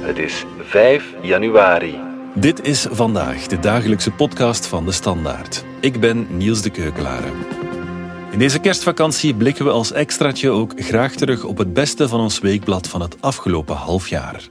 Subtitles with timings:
[0.00, 2.00] Het is 5 januari.
[2.34, 5.64] Dit is vandaag de dagelijkse podcast van de Standaard.
[5.80, 7.32] Ik ben Niels de Keukelare.
[8.30, 12.38] In deze kerstvakantie blikken we als extraatje ook graag terug op het beste van ons
[12.38, 14.42] weekblad van het afgelopen half jaar.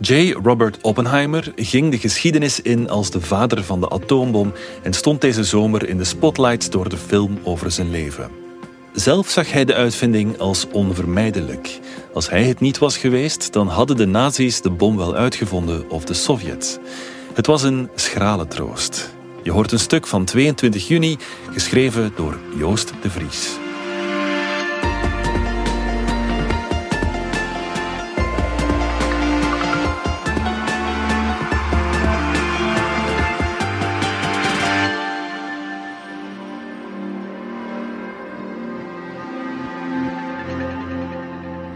[0.00, 0.32] J.
[0.42, 4.52] Robert Oppenheimer ging de geschiedenis in als de vader van de atoombom
[4.82, 8.41] en stond deze zomer in de spotlights door de film over zijn leven.
[8.92, 11.80] Zelf zag hij de uitvinding als onvermijdelijk.
[12.12, 16.04] Als hij het niet was geweest, dan hadden de nazi's de bom wel uitgevonden of
[16.04, 16.78] de Sovjets.
[17.34, 19.14] Het was een schrale troost.
[19.42, 21.16] Je hoort een stuk van 22 juni,
[21.52, 23.61] geschreven door Joost de Vries.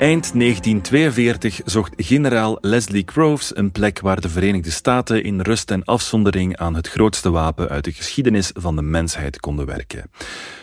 [0.07, 5.85] Eind 1942 zocht generaal Leslie Groves een plek waar de Verenigde Staten in rust en
[5.85, 10.11] afzondering aan het grootste wapen uit de geschiedenis van de mensheid konden werken.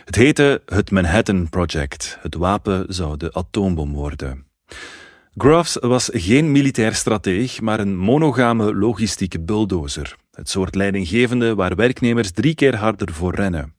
[0.06, 2.18] Het heette het Manhattan Project.
[2.22, 4.46] Het wapen zou de atoombom worden.
[5.38, 10.16] Groves was geen militair strateeg, maar een monogame logistieke bulldozer.
[10.32, 13.74] Het soort leidinggevende waar werknemers drie keer harder voor rennen.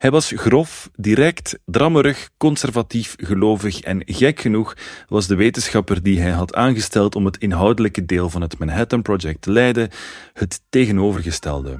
[0.00, 4.74] Hij was grof, direct, drammerig, conservatief, gelovig en gek genoeg
[5.08, 9.42] was de wetenschapper die hij had aangesteld om het inhoudelijke deel van het Manhattan Project
[9.42, 9.90] te leiden
[10.32, 11.78] het tegenovergestelde.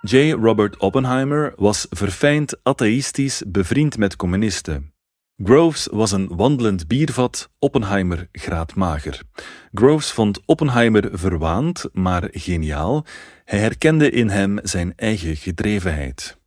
[0.00, 0.30] J.
[0.30, 4.92] Robert Oppenheimer was verfijnd atheïstisch bevriend met communisten.
[5.44, 9.22] Groves was een wandelend biervat, Oppenheimer graadmager.
[9.72, 13.04] Groves vond Oppenheimer verwaand, maar geniaal.
[13.44, 16.38] Hij herkende in hem zijn eigen gedrevenheid.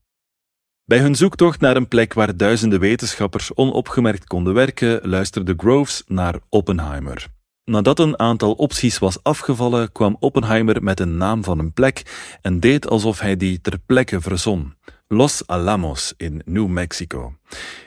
[0.85, 6.35] Bij hun zoektocht naar een plek waar duizenden wetenschappers onopgemerkt konden werken, luisterde Groves naar
[6.49, 7.27] Oppenheimer.
[7.65, 12.01] Nadat een aantal opties was afgevallen, kwam Oppenheimer met een naam van een plek
[12.41, 14.73] en deed alsof hij die ter plekke verzon.
[15.07, 17.35] Los Alamos in New Mexico.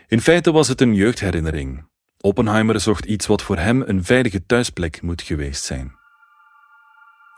[0.09, 1.89] In feite was het een jeugdherinnering.
[2.21, 5.96] Oppenheimer zocht iets wat voor hem een veilige thuisplek moet geweest zijn.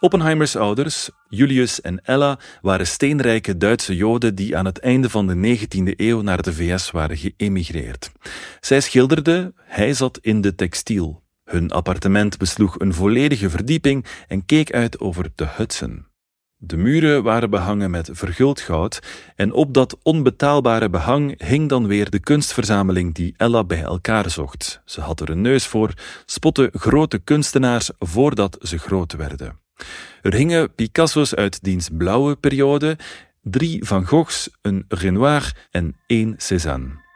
[0.00, 5.58] Oppenheimers ouders, Julius en Ella, waren steenrijke Duitse Joden die aan het einde van de
[5.58, 8.12] 19e eeuw naar de VS waren geëmigreerd.
[8.60, 11.22] Zij schilderden, hij zat in de textiel.
[11.44, 16.06] Hun appartement besloeg een volledige verdieping en keek uit over de Hudson.
[16.56, 19.00] De muren waren behangen met verguld goud
[19.36, 24.80] en op dat onbetaalbare behang hing dan weer de kunstverzameling die Ella bij elkaar zocht.
[24.84, 25.92] Ze had er een neus voor,
[26.26, 29.66] spotte grote kunstenaars voordat ze groot werden.
[30.22, 32.98] Er hingen Picasso's uit diens blauwe periode,
[33.42, 37.06] drie Van Goghs, een Renoir en één Cézanne.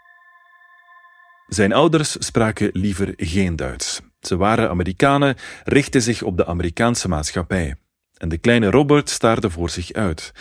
[1.46, 4.00] Zijn ouders spraken liever geen Duits.
[4.20, 7.76] Ze waren Amerikanen, richtten zich op de Amerikaanse maatschappij.
[8.16, 10.32] En de kleine Robert staarde voor zich uit.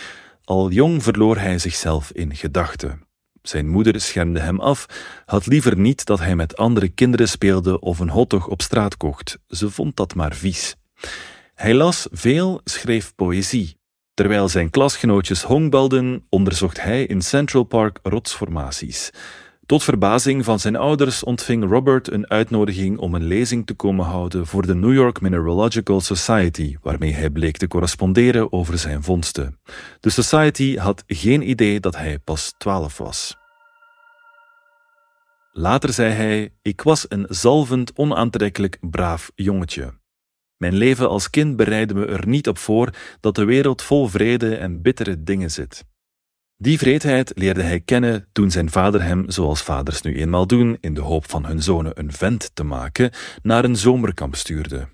[0.44, 3.08] Al jong verloor hij zichzelf in gedachten.
[3.42, 4.86] Zijn moeder schermde hem af,
[5.26, 9.38] had liever niet dat hij met andere kinderen speelde of een hotdog op straat kocht.
[9.48, 10.76] Ze vond dat maar vies.
[11.62, 13.78] Hij las veel, schreef poëzie.
[14.14, 19.10] Terwijl zijn klasgenootjes honkbalden, onderzocht hij in Central Park rotsformaties.
[19.66, 24.48] Tot verbazing van zijn ouders ontving Robert een uitnodiging om een lezing te komen houden
[24.48, 29.60] voor de New York Mineralogical Society, waarmee hij bleek te corresponderen over zijn vondsten.
[30.00, 33.38] De Society had geen idee dat hij pas twaalf was.
[35.52, 40.00] Later zei hij: Ik was een zalvend, onaantrekkelijk, braaf jongetje.
[40.62, 44.56] Mijn leven als kind bereidde me er niet op voor dat de wereld vol vrede
[44.56, 45.86] en bittere dingen zit.
[46.58, 50.94] Die vreedheid leerde hij kennen toen zijn vader hem, zoals vaders nu eenmaal doen, in
[50.94, 53.12] de hoop van hun zonen een vent te maken,
[53.42, 54.88] naar een zomerkamp stuurde.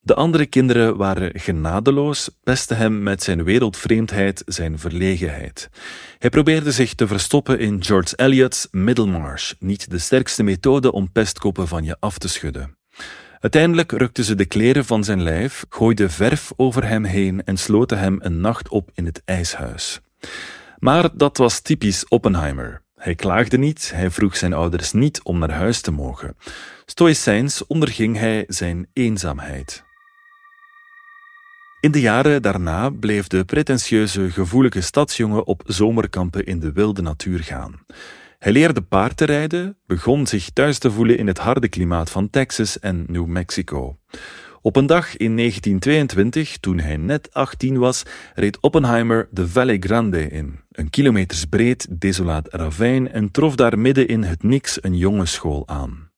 [0.00, 5.68] De andere kinderen waren genadeloos, pestten hem met zijn wereldvreemdheid, zijn verlegenheid.
[6.18, 11.68] Hij probeerde zich te verstoppen in George Eliot's Middlemarch, niet de sterkste methode om pestkoppen
[11.68, 12.78] van je af te schudden.
[13.40, 17.98] Uiteindelijk rukten ze de kleren van zijn lijf, gooiden verf over hem heen en sloten
[17.98, 20.00] hem een nacht op in het ijshuis.
[20.78, 22.82] Maar dat was typisch Oppenheimer.
[22.94, 26.36] Hij klaagde niet, hij vroeg zijn ouders niet om naar huis te mogen.
[26.84, 29.84] Stoïcijns onderging hij zijn eenzaamheid.
[31.80, 37.40] In de jaren daarna bleef de pretentieuze, gevoelige stadsjongen op zomerkampen in de wilde natuur
[37.40, 37.80] gaan.
[38.40, 42.30] Hij leerde paard te rijden, begon zich thuis te voelen in het harde klimaat van
[42.30, 43.98] Texas en New Mexico.
[44.62, 48.02] Op een dag in 1922, toen hij net 18 was,
[48.34, 54.08] reed Oppenheimer de Valle Grande in, een kilometers breed, desolaat ravijn, en trof daar midden
[54.08, 56.10] in het niks een jongenschool aan.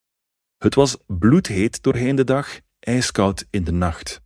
[0.59, 4.21] Het was bloedheet doorheen de dag, ijskoud in de nacht.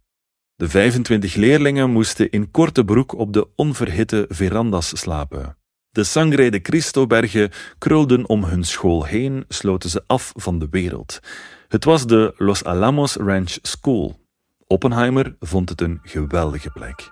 [0.54, 5.56] De 25 leerlingen moesten in korte broek op de onverhitte verandas slapen.
[5.96, 11.20] De Sangre de Cristo-bergen krulden om hun school heen, sloten ze af van de wereld.
[11.68, 14.20] Het was de Los Alamos Ranch School.
[14.66, 17.10] Oppenheimer vond het een geweldige plek.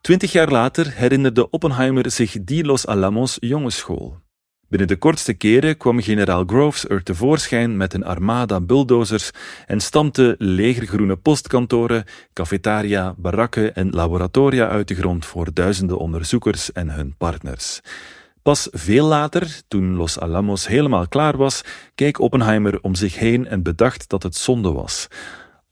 [0.00, 4.25] Twintig jaar later herinnerde Oppenheimer zich die Los Alamos jongensschool.
[4.68, 9.30] Binnen de kortste keren kwam generaal Groves er tevoorschijn met een armada bulldozers
[9.66, 16.90] en stampte legergroene postkantoren, cafetaria, barakken en laboratoria uit de grond voor duizenden onderzoekers en
[16.90, 17.80] hun partners.
[18.42, 21.62] Pas veel later, toen Los Alamos helemaal klaar was,
[21.94, 25.08] keek Oppenheimer om zich heen en bedacht dat het zonde was.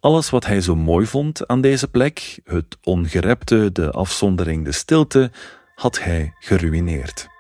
[0.00, 5.30] Alles wat hij zo mooi vond aan deze plek, het ongerepte, de afzondering, de stilte,
[5.74, 7.32] had hij geruineerd.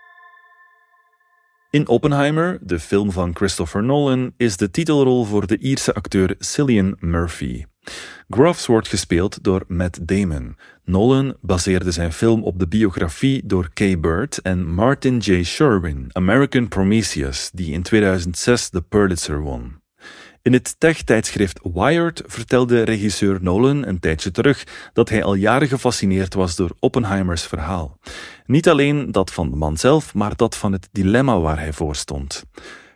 [1.74, 6.96] In Oppenheimer, de film van Christopher Nolan, is de titelrol voor de Ierse acteur Cillian
[7.00, 7.64] Murphy.
[8.28, 10.56] Groves wordt gespeeld door Matt Damon.
[10.84, 15.42] Nolan baseerde zijn film op de biografie door Kay Bird en Martin J.
[15.42, 19.83] Sherwin, American Prometheus, die in 2006 de Pulitzer won.
[20.44, 26.34] In het tech-tijdschrift Wired vertelde regisseur Nolan een tijdje terug dat hij al jaren gefascineerd
[26.34, 27.98] was door Oppenheimers verhaal.
[28.46, 31.96] Niet alleen dat van de man zelf, maar dat van het dilemma waar hij voor
[31.96, 32.44] stond.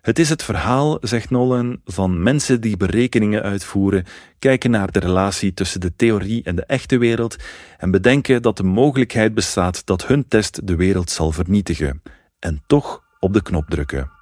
[0.03, 4.05] Het is het verhaal, zegt Nolan, van mensen die berekeningen uitvoeren,
[4.39, 7.37] kijken naar de relatie tussen de theorie en de echte wereld
[7.79, 12.03] en bedenken dat de mogelijkheid bestaat dat hun test de wereld zal vernietigen.
[12.39, 14.18] En toch op de knop drukken.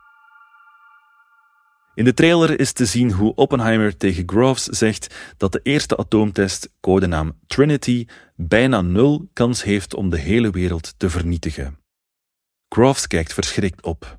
[1.96, 6.72] In de trailer is te zien hoe Oppenheimer tegen Groves zegt dat de eerste atoomtest,
[6.80, 11.78] codenaam Trinity, bijna nul kans heeft om de hele wereld te vernietigen.
[12.68, 14.18] Groves kijkt verschrikt op.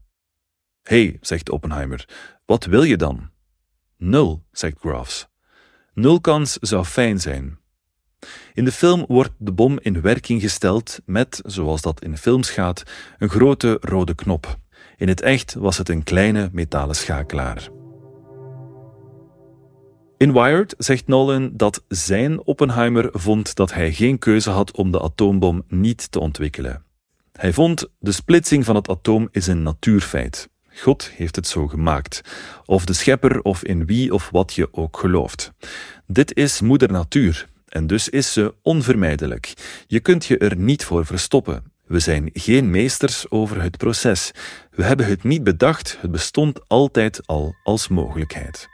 [0.83, 2.09] Hé, hey, zegt Oppenheimer,
[2.45, 3.29] wat wil je dan?
[3.97, 5.27] Nul, zegt Groves.
[5.93, 7.59] Nul kans zou fijn zijn.
[8.53, 12.83] In de film wordt de bom in werking gesteld met, zoals dat in films gaat,
[13.17, 14.59] een grote rode knop.
[14.97, 17.69] In het echt was het een kleine metalen schakelaar.
[20.17, 25.01] In Wired zegt Nolan dat zijn Oppenheimer vond dat hij geen keuze had om de
[25.01, 26.83] atoombom niet te ontwikkelen.
[27.31, 30.49] Hij vond de splitsing van het atoom is een natuurfeit.
[30.75, 32.21] God heeft het zo gemaakt.
[32.65, 35.51] Of de schepper of in wie of wat je ook gelooft.
[36.07, 39.53] Dit is moeder natuur en dus is ze onvermijdelijk.
[39.87, 41.63] Je kunt je er niet voor verstoppen.
[41.87, 44.31] We zijn geen meesters over het proces.
[44.71, 48.67] We hebben het niet bedacht, het bestond altijd al als mogelijkheid.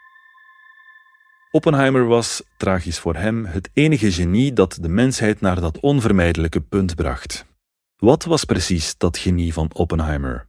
[1.51, 6.95] Oppenheimer was, tragisch voor hem, het enige genie dat de mensheid naar dat onvermijdelijke punt
[6.95, 7.45] bracht.
[7.97, 10.47] Wat was precies dat genie van Oppenheimer?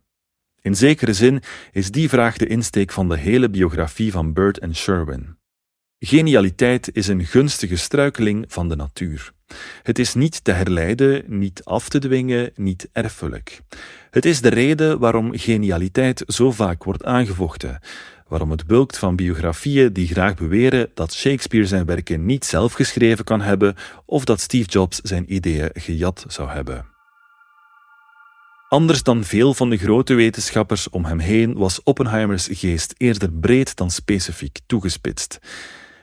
[0.60, 4.74] In zekere zin is die vraag de insteek van de hele biografie van Burt en
[4.76, 5.38] Sherwin.
[5.98, 9.33] Genialiteit is een gunstige struikeling van de natuur.
[9.82, 13.60] Het is niet te herleiden, niet af te dwingen, niet erfelijk.
[14.10, 17.80] Het is de reden waarom genialiteit zo vaak wordt aangevochten,
[18.28, 23.24] waarom het bulkt van biografieën die graag beweren dat Shakespeare zijn werken niet zelf geschreven
[23.24, 23.74] kan hebben
[24.04, 26.92] of dat Steve Jobs zijn ideeën gejat zou hebben.
[28.68, 33.76] Anders dan veel van de grote wetenschappers om hem heen was Oppenheimers geest eerder breed
[33.76, 35.38] dan specifiek toegespitst.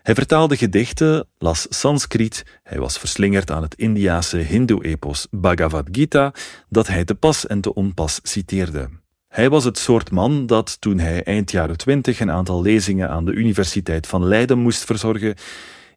[0.01, 6.33] Hij vertaalde gedichten, las Sanskriet, hij was verslingerd aan het Indiase Hindoe-epos Bhagavad Gita,
[6.69, 8.89] dat hij te pas en te onpas citeerde.
[9.27, 13.25] Hij was het soort man dat, toen hij eind jaren twintig een aantal lezingen aan
[13.25, 15.35] de Universiteit van Leiden moest verzorgen,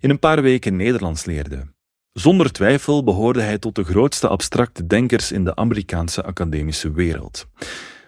[0.00, 1.73] in een paar weken Nederlands leerde.
[2.12, 7.46] Zonder twijfel behoorde hij tot de grootste abstracte denkers in de Amerikaanse academische wereld.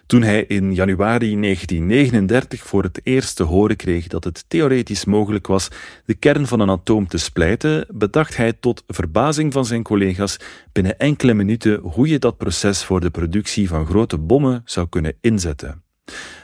[0.07, 5.47] Toen hij in januari 1939 voor het eerst te horen kreeg dat het theoretisch mogelijk
[5.47, 5.67] was
[6.05, 10.39] de kern van een atoom te splijten, bedacht hij tot verbazing van zijn collega's
[10.71, 15.13] binnen enkele minuten hoe je dat proces voor de productie van grote bommen zou kunnen
[15.21, 15.83] inzetten.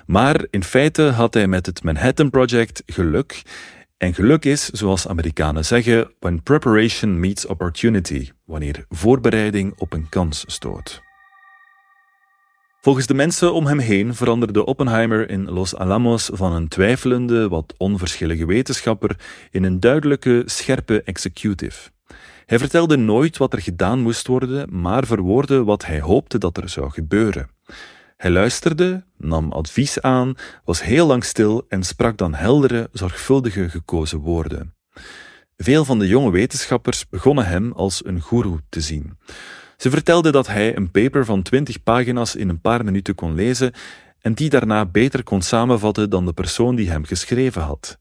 [0.06, 3.42] Maar in feite had hij met het Manhattan Project geluk.
[3.98, 10.44] En geluk is, zoals Amerikanen zeggen, when preparation meets opportunity, wanneer voorbereiding op een kans
[10.48, 11.03] stoot.
[12.84, 17.74] Volgens de mensen om hem heen veranderde Oppenheimer in Los Alamos van een twijfelende, wat
[17.78, 19.20] onverschillige wetenschapper
[19.52, 21.90] in een duidelijke, scherpe executive.
[22.46, 26.70] Hij vertelde nooit wat er gedaan moest worden, maar verwoordde wat hij hoopte dat er
[26.70, 27.50] zou gebeuren.
[28.18, 30.36] Hij luisterde, nam advies aan,
[30.66, 34.74] was heel lang stil en sprak dan heldere, zorgvuldige gekozen woorden.
[35.58, 39.18] Veel van de jonge wetenschappers begonnen hem als een goeroe te zien.
[39.84, 43.74] Ze vertelde dat hij een paper van 20 pagina's in een paar minuten kon lezen
[44.22, 47.98] en die daarna beter kon samenvatten dan de persoon die hem geschreven had.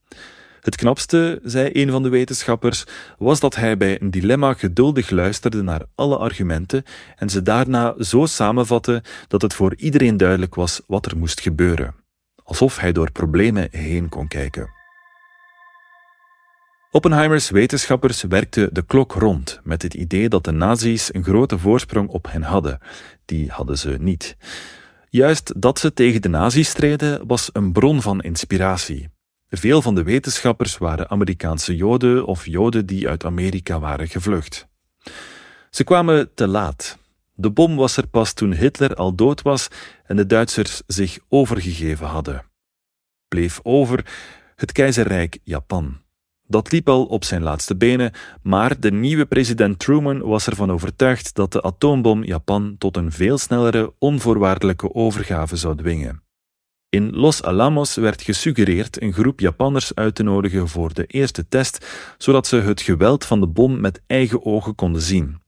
[0.60, 2.84] Het knapste, zei een van de wetenschappers,
[3.18, 6.84] was dat hij bij een dilemma geduldig luisterde naar alle argumenten
[7.16, 11.94] en ze daarna zo samenvatte dat het voor iedereen duidelijk was wat er moest gebeuren,
[12.42, 14.81] alsof hij door problemen heen kon kijken.
[16.94, 22.08] Oppenheimers wetenschappers werkten de klok rond met het idee dat de nazi's een grote voorsprong
[22.08, 22.78] op hen hadden.
[23.24, 24.36] Die hadden ze niet.
[25.08, 29.08] Juist dat ze tegen de nazi's streden was een bron van inspiratie.
[29.48, 34.68] Veel van de wetenschappers waren Amerikaanse Joden of Joden die uit Amerika waren gevlucht.
[35.70, 36.98] Ze kwamen te laat.
[37.34, 39.68] De bom was er pas toen Hitler al dood was
[40.04, 42.44] en de Duitsers zich overgegeven hadden.
[43.28, 44.06] Bleef over
[44.56, 46.00] het keizerrijk Japan.
[46.52, 51.34] Dat liep al op zijn laatste benen, maar de nieuwe president Truman was ervan overtuigd
[51.34, 56.22] dat de atoombom Japan tot een veel snellere, onvoorwaardelijke overgave zou dwingen.
[56.88, 61.86] In Los Alamos werd gesuggereerd een groep Japanners uit te nodigen voor de eerste test,
[62.18, 65.42] zodat ze het geweld van de bom met eigen ogen konden zien.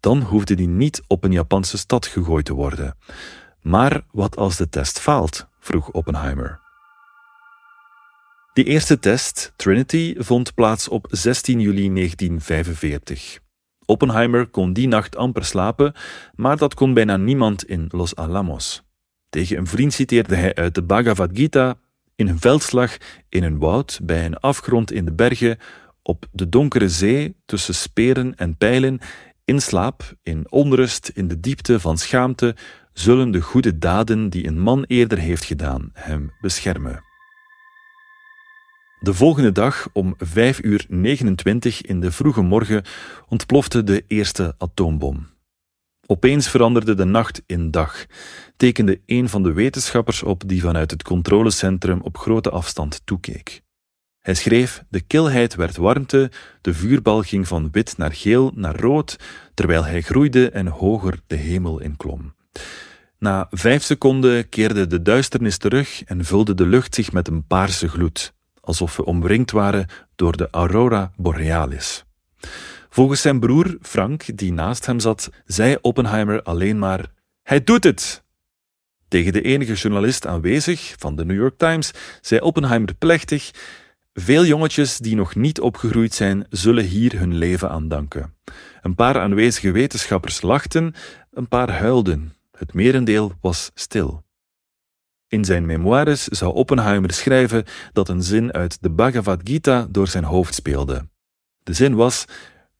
[0.00, 2.96] Dan hoefde die niet op een Japanse stad gegooid te worden.
[3.60, 5.46] Maar wat als de test faalt?
[5.58, 6.63] vroeg Oppenheimer.
[8.54, 13.38] Die eerste test, Trinity, vond plaats op 16 juli 1945.
[13.84, 15.92] Oppenheimer kon die nacht amper slapen,
[16.34, 18.82] maar dat kon bijna niemand in Los Alamos.
[19.28, 21.78] Tegen een vriend citeerde hij uit de Bhagavad Gita:
[22.14, 22.96] In een veldslag,
[23.28, 25.58] in een woud, bij een afgrond in de bergen,
[26.02, 28.98] op de donkere zee, tussen speren en pijlen,
[29.44, 32.56] in slaap, in onrust, in de diepte van schaamte,
[32.92, 37.03] zullen de goede daden die een man eerder heeft gedaan hem beschermen.
[39.04, 42.84] De volgende dag om 5 uur 29 in de vroege morgen
[43.28, 45.26] ontplofte de eerste atoombom.
[46.06, 48.06] Opeens veranderde de nacht in dag,
[48.56, 53.62] tekende een van de wetenschappers op die vanuit het controlecentrum op grote afstand toekeek.
[54.18, 56.30] Hij schreef: De kilheid werd warmte,
[56.60, 59.16] de vuurbal ging van wit naar geel naar rood,
[59.54, 62.34] terwijl hij groeide en hoger de hemel inklom.
[63.18, 67.88] Na vijf seconden keerde de duisternis terug en vulde de lucht zich met een paarse
[67.88, 68.33] gloed
[68.64, 72.04] alsof we omringd waren door de aurora borealis.
[72.88, 78.24] Volgens zijn broer Frank, die naast hem zat, zei Oppenheimer alleen maar: Hij doet het!
[79.08, 81.90] Tegen de enige journalist aanwezig van de New York Times
[82.20, 83.50] zei Oppenheimer plechtig:
[84.14, 88.34] Veel jongetjes die nog niet opgegroeid zijn, zullen hier hun leven aan danken.
[88.82, 90.94] Een paar aanwezige wetenschappers lachten,
[91.32, 92.32] een paar huilden.
[92.56, 94.23] Het merendeel was stil.
[95.34, 100.24] In zijn memoires zou Oppenheimer schrijven dat een zin uit de Bhagavad Gita door zijn
[100.24, 101.08] hoofd speelde.
[101.62, 102.24] De zin was: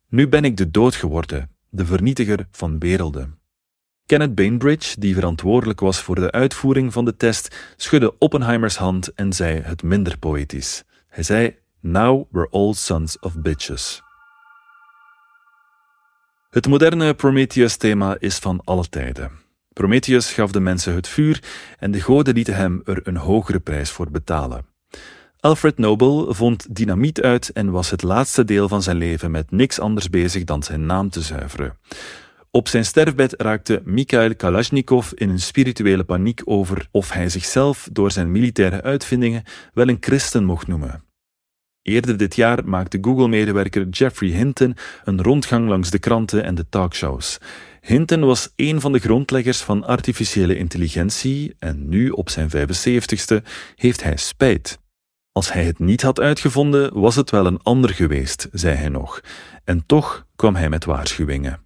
[0.09, 3.39] Nu ben ik de dood geworden, de vernietiger van werelden.
[4.07, 9.33] Kenneth Bainbridge, die verantwoordelijk was voor de uitvoering van de test, schudde Oppenheimers hand en
[9.33, 10.83] zei het minder poëtisch.
[11.09, 14.03] Hij zei: Now we're all sons of bitches.
[16.51, 19.44] Het moderne Prometheus-thema is van alle tijden.
[19.75, 21.43] Prometheus gaf de mensen het vuur
[21.79, 24.67] en de goden lieten hem er een hogere prijs voor betalen.
[25.41, 29.81] Alfred Nobel vond dynamiet uit en was het laatste deel van zijn leven met niks
[29.81, 31.79] anders bezig dan zijn naam te zuiveren.
[32.51, 38.11] Op zijn sterfbed raakte Mikhail Kalashnikov in een spirituele paniek over of hij zichzelf door
[38.11, 41.05] zijn militaire uitvindingen wel een christen mocht noemen.
[41.83, 47.39] Eerder dit jaar maakte Google-medewerker Jeffrey Hinton een rondgang langs de kranten en de talkshows.
[47.87, 54.03] Hinton was een van de grondleggers van artificiële intelligentie en nu, op zijn 75ste, heeft
[54.03, 54.79] hij spijt.
[55.33, 59.21] Als hij het niet had uitgevonden, was het wel een ander geweest, zei hij nog.
[59.65, 61.61] En toch kwam hij met waarschuwingen.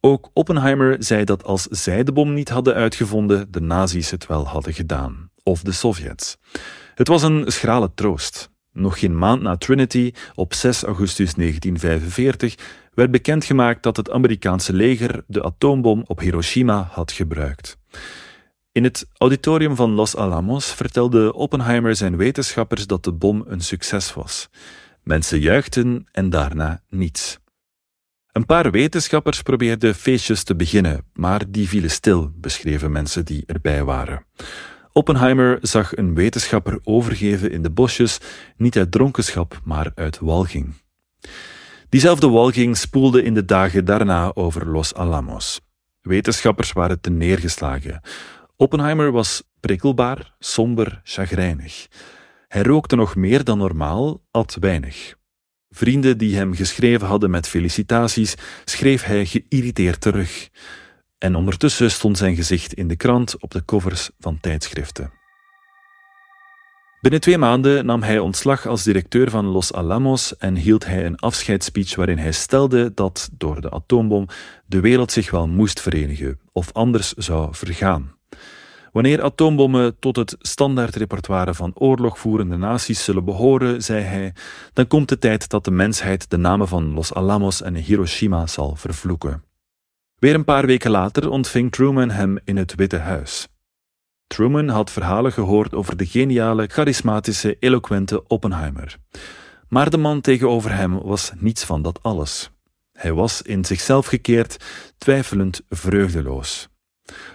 [0.00, 4.46] Ook Oppenheimer zei dat als zij de bom niet hadden uitgevonden, de nazi's het wel
[4.46, 5.30] hadden gedaan.
[5.42, 6.36] Of de Sovjets.
[6.94, 8.50] Het was een schrale troost.
[8.72, 12.54] Nog geen maand na Trinity, op 6 augustus 1945,
[12.90, 17.78] werd bekendgemaakt dat het Amerikaanse leger de atoombom op Hiroshima had gebruikt.
[18.72, 24.14] In het auditorium van Los Alamos vertelde Oppenheimer zijn wetenschappers dat de bom een succes
[24.14, 24.48] was.
[25.02, 27.38] Mensen juichten en daarna niets.
[28.32, 33.84] Een paar wetenschappers probeerden feestjes te beginnen, maar die vielen stil, beschreven mensen die erbij
[33.84, 34.24] waren.
[34.92, 38.18] Oppenheimer zag een wetenschapper overgeven in de bosjes,
[38.56, 40.74] niet uit dronkenschap, maar uit walging.
[41.90, 45.60] Diezelfde walging spoelde in de dagen daarna over Los Alamos.
[46.00, 48.00] Wetenschappers waren te neergeslagen.
[48.56, 51.86] Oppenheimer was prikkelbaar, somber, chagrijnig.
[52.48, 55.14] Hij rookte nog meer dan normaal, at weinig.
[55.70, 60.48] Vrienden die hem geschreven hadden met felicitaties, schreef hij geïrriteerd terug.
[61.18, 65.19] En ondertussen stond zijn gezicht in de krant op de covers van tijdschriften.
[67.00, 71.16] Binnen twee maanden nam hij ontslag als directeur van Los Alamos en hield hij een
[71.16, 74.26] afscheidsspeech waarin hij stelde dat door de atoombom
[74.66, 78.14] de wereld zich wel moest verenigen of anders zou vergaan.
[78.92, 84.34] Wanneer atoombommen tot het standaardrepertoire van oorlogvoerende naties zullen behoren, zei hij,
[84.72, 88.76] dan komt de tijd dat de mensheid de namen van Los Alamos en Hiroshima zal
[88.76, 89.44] vervloeken.
[90.18, 93.49] Weer een paar weken later ontving Truman hem in het Witte Huis.
[94.30, 98.96] Truman had verhalen gehoord over de geniale, charismatische, eloquente Oppenheimer.
[99.68, 102.50] Maar de man tegenover hem was niets van dat alles.
[102.92, 104.64] Hij was in zichzelf gekeerd,
[104.98, 106.68] twijfelend, vreugdeloos.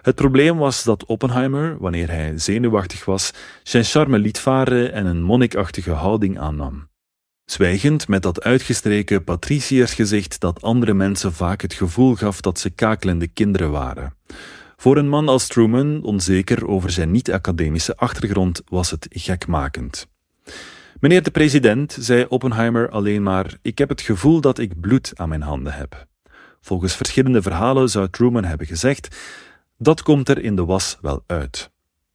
[0.02, 3.32] Het probleem was dat Oppenheimer, wanneer hij zenuwachtig was,
[3.64, 6.88] zijn charme liet varen en een monnikachtige houding aannam.
[7.46, 13.28] Zwijgend met dat uitgestreken patriciërsgezicht dat andere mensen vaak het gevoel gaf dat ze kakelende
[13.28, 14.14] kinderen waren.
[14.86, 20.08] Voor een man als Truman, onzeker over zijn niet-academische achtergrond, was het gekmakend.
[21.00, 25.30] Meneer de president, zei Oppenheimer alleen maar: Ik heb het gevoel dat ik bloed aan
[25.30, 26.08] mijn handen heb.
[26.62, 29.16] Volgens verschillende verhalen zou Truman hebben gezegd:
[29.78, 31.72] Dat komt er in de was wel uit.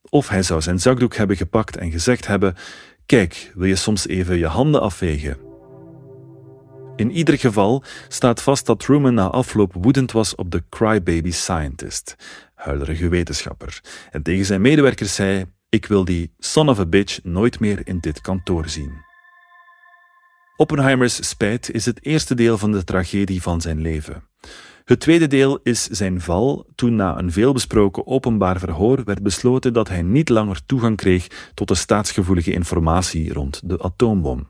[0.09, 2.55] Of hij zou zijn zakdoek hebben gepakt en gezegd hebben:
[3.07, 5.49] Kijk, wil je soms even je handen afvegen?
[7.00, 12.17] In ieder geval staat vast dat Truman na afloop woedend was op de crybaby scientist,
[12.61, 17.61] huilerige wetenschapper, en tegen zijn medewerkers zei: Ik wil die son of a bitch nooit
[17.61, 19.09] meer in dit kantoor zien.
[20.57, 24.29] Oppenheimers spijt is het eerste deel van de tragedie van zijn leven.
[24.85, 29.88] Het tweede deel is zijn val toen na een veelbesproken openbaar verhoor werd besloten dat
[29.88, 34.49] hij niet langer toegang kreeg tot de staatsgevoelige informatie rond de atoombom.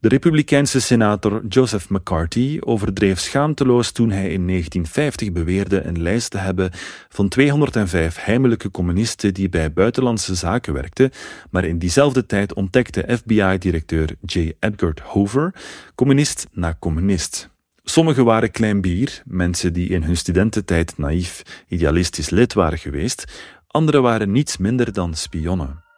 [0.00, 6.38] De republikeinse senator Joseph McCarthy overdreef schaamteloos toen hij in 1950 beweerde een lijst te
[6.38, 6.70] hebben
[7.08, 11.10] van 205 heimelijke communisten die bij buitenlandse zaken werkten,
[11.50, 14.52] maar in diezelfde tijd ontdekte FBI-directeur J.
[14.60, 15.54] Edgar Hoover
[15.94, 17.48] communist na communist.
[17.84, 23.24] Sommigen waren klein bier, mensen die in hun studententijd naïef, idealistisch lid waren geweest,
[23.66, 25.88] anderen waren niets minder dan spionnen.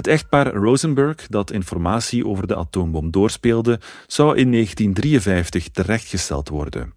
[0.00, 6.94] Het echtpaar Rosenberg, dat informatie over de atoombom doorspeelde, zou in 1953 terechtgesteld worden.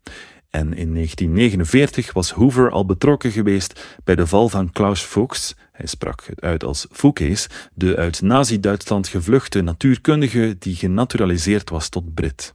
[0.49, 5.85] En in 1949 was Hoover al betrokken geweest bij de val van Klaus Fuchs, hij
[5.85, 12.53] sprak het uit als Fouquets, de uit Nazi-Duitsland gevluchte natuurkundige die genaturaliseerd was tot Brit.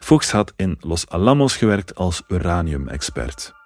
[0.00, 3.61] Fuchs had in Los Alamos gewerkt als uranium-expert.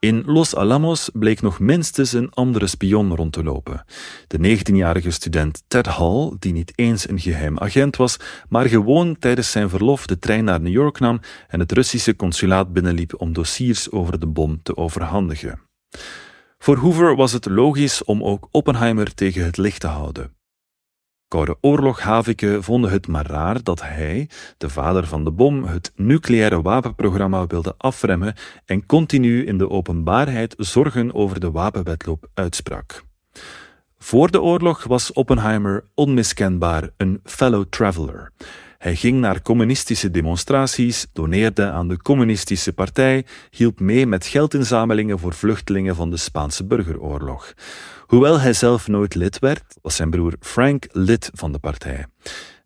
[0.00, 3.84] In Los Alamos bleek nog minstens een andere spion rond te lopen.
[4.26, 8.16] De 19-jarige student Ted Hall, die niet eens een geheim agent was,
[8.48, 12.72] maar gewoon tijdens zijn verlof de trein naar New York nam en het Russische consulaat
[12.72, 15.60] binnenliep om dossiers over de bom te overhandigen.
[16.58, 20.39] Voor Hoover was het logisch om ook Oppenheimer tegen het licht te houden.
[21.30, 26.62] Koude oorloghaviken vonden het maar raar dat hij, de vader van de bom, het nucleaire
[26.62, 33.04] wapenprogramma wilde afremmen en continu in de openbaarheid zorgen over de wapenwetloop uitsprak.
[33.98, 38.32] Voor de oorlog was Oppenheimer onmiskenbaar een fellow traveler.
[38.80, 45.34] Hij ging naar communistische demonstraties, doneerde aan de communistische partij, hielp mee met geldinzamelingen voor
[45.34, 47.52] vluchtelingen van de Spaanse burgeroorlog.
[48.06, 52.06] Hoewel hij zelf nooit lid werd, was zijn broer Frank lid van de partij,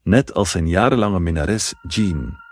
[0.02, 2.42] net als zijn jarenlange minnares Jean.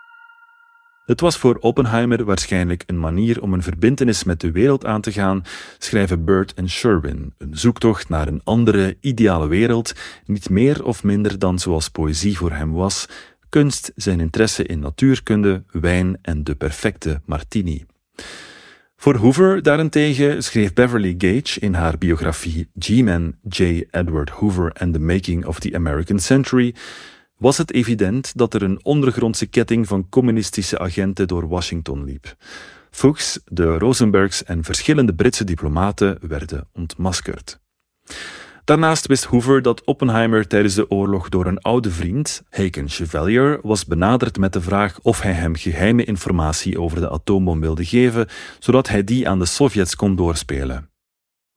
[1.04, 5.12] Het was voor Oppenheimer waarschijnlijk een manier om een verbintenis met de wereld aan te
[5.12, 5.44] gaan,
[5.78, 9.92] schrijven Burt en Sherwin, een zoektocht naar een andere, ideale wereld,
[10.26, 13.08] niet meer of minder dan zoals poëzie voor hem was,
[13.52, 17.84] kunst, zijn interesse in natuurkunde, wijn en de perfecte martini.
[18.96, 23.62] Voor Hoover daarentegen schreef Beverly Gage in haar biografie G-Man J.
[23.90, 26.74] Edward Hoover and the Making of the American Century
[27.36, 32.36] was het evident dat er een ondergrondse ketting van communistische agenten door Washington liep.
[32.90, 37.60] Fuchs, de Rosenbergs en verschillende Britse diplomaten werden ontmaskerd.
[38.64, 43.84] Daarnaast wist Hoover dat Oppenheimer tijdens de oorlog door een oude vriend, Haken Chevalier, was
[43.84, 48.88] benaderd met de vraag of hij hem geheime informatie over de atoombom wilde geven, zodat
[48.88, 50.90] hij die aan de Sovjets kon doorspelen.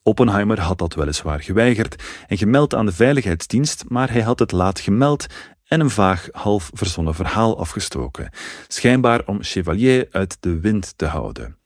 [0.03, 4.79] Oppenheimer had dat weliswaar geweigerd en gemeld aan de veiligheidsdienst, maar hij had het laat
[4.79, 5.25] gemeld
[5.65, 8.29] en een vaag, half verzonnen verhaal afgestoken,
[8.67, 11.57] schijnbaar om Chevalier uit de wind te houden.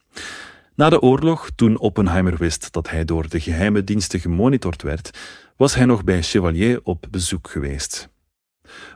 [0.79, 5.17] Na de oorlog, toen Oppenheimer wist dat hij door de geheime diensten gemonitord werd,
[5.57, 8.09] was hij nog bij Chevalier op bezoek geweest.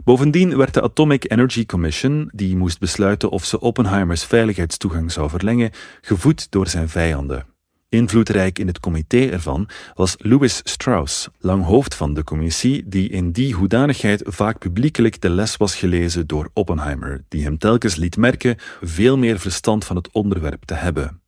[0.04, 5.72] Bovendien werd de Atomic Energy Commission, die moest besluiten of ze Oppenheimers veiligheidstoegang zou verlengen,
[6.02, 7.46] gevoed door zijn vijanden.
[7.90, 13.32] Invloedrijk in het comité ervan was Louis Strauss, lang hoofd van de commissie, die in
[13.32, 18.56] die hoedanigheid vaak publiekelijk de les was gelezen door Oppenheimer, die hem telkens liet merken
[18.82, 21.22] veel meer verstand van het onderwerp te hebben.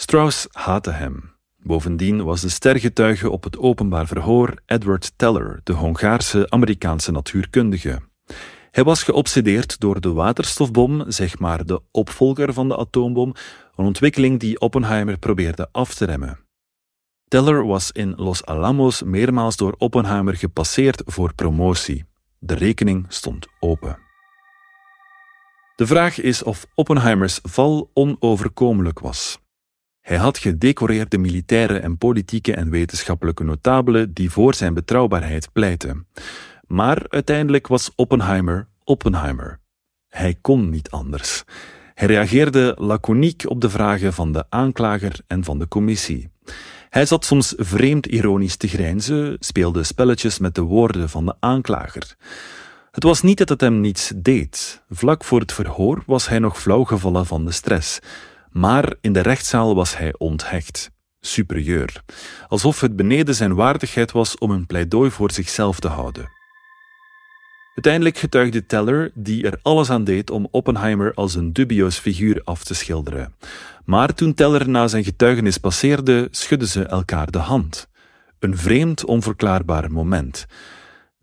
[0.00, 1.32] Strauss haatte hem.
[1.56, 8.00] Bovendien was de stergetuige op het openbaar verhoor Edward Teller, de Hongaarse Amerikaanse natuurkundige.
[8.70, 13.34] Hij was geobsedeerd door de waterstofbom, zeg maar de opvolger van de atoombom,
[13.76, 16.38] een ontwikkeling die Oppenheimer probeerde af te remmen.
[17.28, 22.04] Teller was in Los Alamos meermaals door Oppenheimer gepasseerd voor promotie.
[22.38, 23.98] De rekening stond open.
[25.76, 29.38] De vraag is of Oppenheimers val onoverkomelijk was.
[30.08, 36.06] Hij had gedecoreerde militaire en politieke en wetenschappelijke notabelen die voor zijn betrouwbaarheid pleitten.
[36.66, 39.60] Maar uiteindelijk was Oppenheimer Oppenheimer.
[40.08, 41.44] Hij kon niet anders.
[41.94, 46.30] Hij reageerde laconiek op de vragen van de aanklager en van de commissie.
[46.90, 52.16] Hij zat soms vreemd ironisch te grijnzen, speelde spelletjes met de woorden van de aanklager.
[52.90, 54.82] Het was niet dat het hem niets deed.
[54.90, 58.00] Vlak voor het verhoor was hij nog flauw gevallen van de stress.
[58.58, 60.90] Maar in de rechtszaal was hij onthecht,
[61.20, 62.02] superieur,
[62.48, 66.28] alsof het beneden zijn waardigheid was om een pleidooi voor zichzelf te houden.
[67.74, 72.64] Uiteindelijk getuigde Teller, die er alles aan deed om Oppenheimer als een dubieus figuur af
[72.64, 73.34] te schilderen.
[73.84, 77.88] Maar toen Teller na zijn getuigenis passeerde, schudden ze elkaar de hand.
[78.38, 80.46] Een vreemd, onverklaarbaar moment.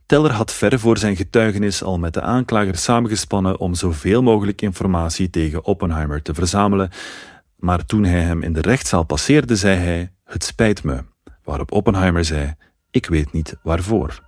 [0.05, 5.29] Teller had ver voor zijn getuigenis al met de aanklager samengespannen om zoveel mogelijk informatie
[5.29, 6.89] tegen Oppenheimer te verzamelen,
[7.55, 11.03] maar toen hij hem in de rechtszaal passeerde, zei hij: Het spijt me.
[11.43, 12.55] Waarop Oppenheimer zei:
[12.91, 14.23] Ik weet niet waarvoor.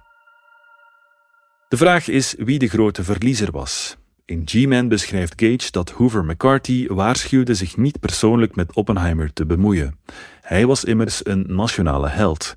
[1.68, 3.98] De vraag is wie de grote verliezer was.
[4.26, 10.00] In G-Man beschrijft Gage dat Hoover McCarthy waarschuwde zich niet persoonlijk met Oppenheimer te bemoeien.
[10.42, 12.56] Hij was immers een nationale held.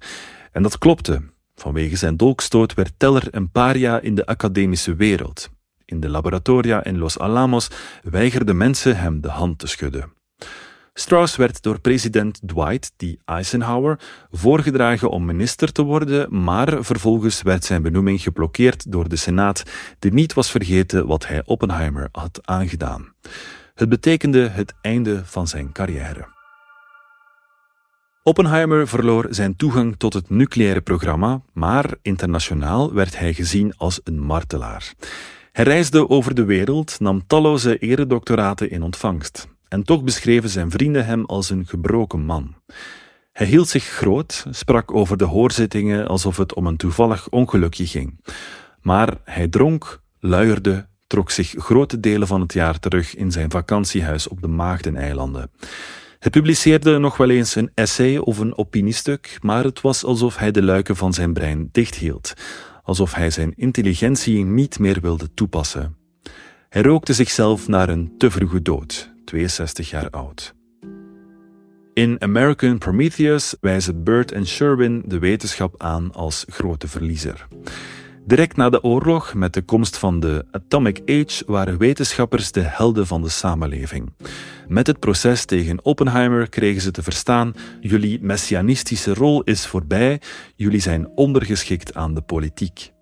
[0.53, 1.23] En dat klopte.
[1.61, 5.51] Vanwege zijn dolkstoot werd Teller een paria in de academische wereld.
[5.85, 7.71] In de laboratoria in Los Alamos
[8.03, 10.13] weigerden mensen hem de hand te schudden.
[10.95, 13.05] Strauss werd door president Dwight D.
[13.25, 13.99] Eisenhower
[14.31, 19.63] voorgedragen om minister te worden, maar vervolgens werd zijn benoeming geblokkeerd door de Senaat,
[19.99, 23.15] die niet was vergeten wat hij Oppenheimer had aangedaan.
[23.75, 26.40] Het betekende het einde van zijn carrière.
[28.23, 34.21] Oppenheimer verloor zijn toegang tot het nucleaire programma, maar internationaal werd hij gezien als een
[34.21, 34.95] martelaar.
[35.53, 39.49] Hij reisde over de wereld, nam talloze eredoctoraten in ontvangst.
[39.69, 42.55] En toch beschreven zijn vrienden hem als een gebroken man.
[43.33, 48.21] Hij hield zich groot, sprak over de hoorzittingen alsof het om een toevallig ongelukje ging.
[48.81, 54.29] Maar hij dronk, luierde, trok zich grote delen van het jaar terug in zijn vakantiehuis
[54.29, 55.51] op de Maagdeneilanden.
[56.21, 60.51] Hij publiceerde nog wel eens een essay of een opiniestuk, maar het was alsof hij
[60.51, 62.33] de luiken van zijn brein dichthield,
[62.83, 65.97] alsof hij zijn intelligentie niet meer wilde toepassen.
[66.69, 70.55] Hij rookte zichzelf naar een te vroege dood, 62 jaar oud.
[71.95, 77.47] In American Prometheus wijzen Burt en Sherwin de wetenschap aan als grote verliezer.
[78.27, 83.07] Direct na de oorlog, met de komst van de Atomic Age, waren wetenschappers de helden
[83.07, 84.13] van de samenleving.
[84.69, 90.21] Met het proces tegen Oppenheimer kregen ze te verstaan: jullie messianistische rol is voorbij,
[90.57, 92.93] jullie zijn ondergeschikt aan de politiek.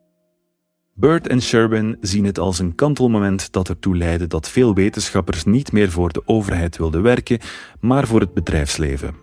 [0.94, 5.72] Burt en Sherwin zien het als een kantelmoment dat ertoe leidde dat veel wetenschappers niet
[5.72, 7.38] meer voor de overheid wilden werken,
[7.81, 9.14] maar voor het bedrijfsleven.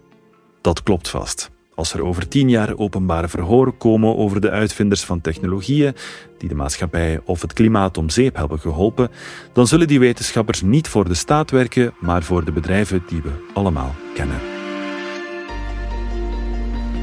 [0.61, 1.54] Dat klopt vast.
[1.75, 5.95] Als er over tien jaar openbare verhoren komen over de uitvinders van technologieën
[6.37, 9.11] die de maatschappij of het klimaat om zeep hebben geholpen,
[9.53, 13.31] dan zullen die wetenschappers niet voor de staat werken, maar voor de bedrijven die we
[13.53, 14.39] allemaal kennen.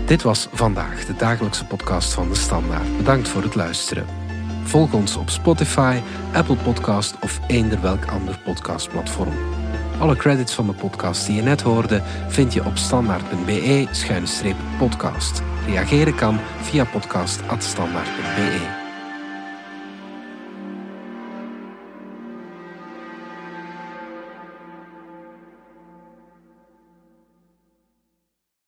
[0.07, 2.97] Dit was vandaag de dagelijkse podcast van de Standaard.
[2.97, 4.07] Bedankt voor het luisteren.
[4.63, 5.99] Volg ons op Spotify,
[6.33, 9.35] Apple Podcast of eender welk ander podcastplatform.
[9.99, 15.43] Alle credits van de podcast die je net hoorde vind je op standaard.be-podcast.
[15.67, 18.82] Reageren kan via podcast.standaard.be.